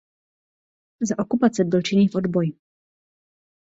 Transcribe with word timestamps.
Za 1.01 1.19
okupace 1.19 1.63
byl 1.63 1.81
činný 1.81 2.07
v 2.07 2.15
odboji. 2.15 2.57